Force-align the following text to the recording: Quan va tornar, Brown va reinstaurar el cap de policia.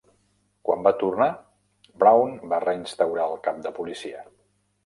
Quan 0.69 0.79
va 0.87 0.93
tornar, 1.03 1.27
Brown 2.05 2.33
va 2.55 2.61
reinstaurar 2.67 3.29
el 3.35 3.39
cap 3.49 3.61
de 3.67 3.75
policia. 3.81 4.29